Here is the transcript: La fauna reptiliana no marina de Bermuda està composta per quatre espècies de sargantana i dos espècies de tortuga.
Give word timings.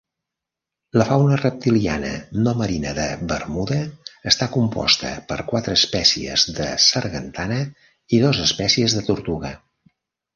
La 0.99 1.05
fauna 1.07 1.35
reptiliana 1.41 2.13
no 2.45 2.53
marina 2.61 2.93
de 2.99 3.05
Bermuda 3.31 3.77
està 4.31 4.47
composta 4.55 5.11
per 5.33 5.37
quatre 5.51 5.75
espècies 5.81 6.47
de 6.61 6.71
sargantana 6.87 7.59
i 8.19 8.23
dos 8.25 8.41
espècies 8.47 8.97
de 9.01 9.05
tortuga. 9.11 9.53